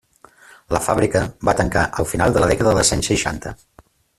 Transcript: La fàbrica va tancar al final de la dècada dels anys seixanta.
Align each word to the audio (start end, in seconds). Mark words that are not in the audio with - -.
La 0.75 0.79
fàbrica 0.85 1.21
va 1.49 1.55
tancar 1.61 1.83
al 2.01 2.09
final 2.15 2.35
de 2.39 2.43
la 2.45 2.51
dècada 2.53 2.75
dels 2.79 2.93
anys 2.99 3.13
seixanta. 3.15 3.55